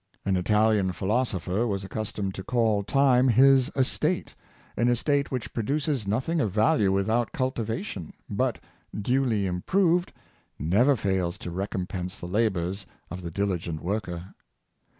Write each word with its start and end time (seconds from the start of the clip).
An 0.25 0.35
Italian 0.35 0.93
philos 0.93 1.31
opher 1.33 1.67
was 1.67 1.83
accustomed 1.83 2.33
to 2.33 2.43
call 2.43 2.81
time 2.81 3.27
his 3.27 3.69
estate— 3.75 4.33
an 4.75 4.89
es 4.89 5.03
tate 5.03 5.29
which 5.29 5.53
produces 5.53 6.07
nothing 6.07 6.41
of 6.41 6.49
value 6.51 6.91
without 6.91 7.31
cultiva 7.33 7.83
tion, 7.85 8.11
but, 8.27 8.57
duly 8.99 9.45
improved, 9.45 10.11
never 10.57 10.95
fails 10.95 11.37
to 11.37 11.51
recompense 11.51 12.17
the 12.17 12.25
labors 12.25 12.87
of 13.11 13.21
the 13.21 13.29
diligent 13.29 13.83
worker. 13.83 14.33